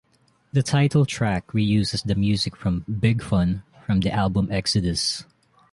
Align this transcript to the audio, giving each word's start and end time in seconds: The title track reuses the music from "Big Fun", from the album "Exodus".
The 0.51 0.63
title 0.63 1.05
track 1.05 1.45
reuses 1.51 2.03
the 2.03 2.15
music 2.15 2.55
from 2.55 2.79
"Big 2.89 3.21
Fun", 3.21 3.61
from 3.85 3.99
the 3.99 4.11
album 4.11 4.51
"Exodus". 4.51 5.25